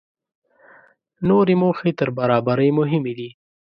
نورې 1.29 1.55
موخې 1.61 1.91
تر 1.99 2.09
برابرۍ 2.17 2.69
مهمې 2.79 3.13
دي. 3.19 3.29